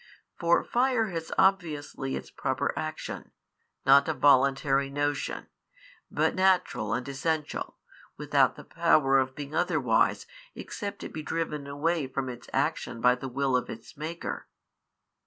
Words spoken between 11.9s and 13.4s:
from its action by the